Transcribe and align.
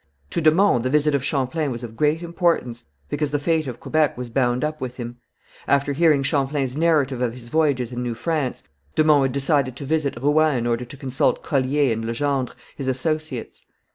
To 0.31 0.41
de 0.41 0.49
Monts 0.49 0.81
the 0.83 0.89
visit 0.89 1.13
of 1.13 1.23
Champlain 1.23 1.69
was 1.69 1.83
of 1.83 1.95
great 1.95 2.23
importance, 2.23 2.85
because 3.07 3.29
the 3.29 3.37
fate 3.37 3.67
of 3.67 3.79
Quebec 3.79 4.17
was 4.17 4.31
bound 4.31 4.63
up 4.63 4.81
with 4.81 4.97
him. 4.97 5.17
After 5.67 5.93
hearing 5.93 6.23
Champlain's 6.23 6.75
narrative 6.75 7.21
of 7.21 7.33
his 7.33 7.49
voyages 7.49 7.91
in 7.91 8.01
New 8.01 8.15
France, 8.15 8.63
de 8.95 9.03
Monts 9.03 9.31
decided 9.31 9.75
to 9.75 9.85
visit 9.85 10.17
Rouen 10.19 10.57
in 10.57 10.65
order 10.65 10.85
to 10.85 10.97
consult 10.97 11.43
Collier 11.43 11.93
and 11.93 12.03
Legendre, 12.03 12.55
his 12.75 12.87
associates. 12.87 13.63